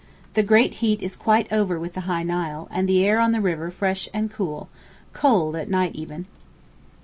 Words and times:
The 0.33 0.41
great 0.41 0.73
heat 0.81 0.99
is 1.03 1.15
quite 1.15 1.53
over 1.53 1.77
with 1.79 1.93
the 1.93 1.99
high 2.09 2.23
Nile, 2.23 2.67
and 2.71 2.89
the 2.89 3.05
air 3.05 3.19
on 3.19 3.33
the 3.33 3.39
river 3.39 3.69
fresh 3.69 4.09
and 4.15 4.31
cool—cold 4.31 5.55
at 5.55 5.69
night 5.69 5.93
even. 5.93 6.25